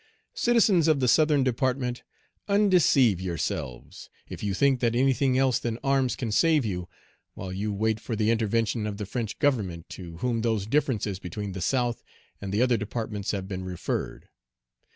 [0.33, 2.01] Citizens of the Southern Department,
[2.47, 6.89] undeceive yourselves, if you think that anything else than arms can save you,
[7.35, 11.51] while you wait for the intervention of the French Government, to whom those differences between
[11.51, 12.01] the South
[12.41, 14.27] and the other departments have been referred.